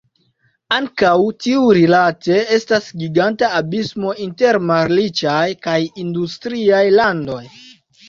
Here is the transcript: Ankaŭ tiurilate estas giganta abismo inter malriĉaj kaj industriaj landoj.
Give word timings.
Ankaŭ 0.77 1.11
tiurilate 1.45 2.39
estas 2.57 2.89
giganta 3.03 3.51
abismo 3.61 4.17
inter 4.27 4.61
malriĉaj 4.73 5.47
kaj 5.69 5.79
industriaj 6.09 6.85
landoj. 7.01 7.43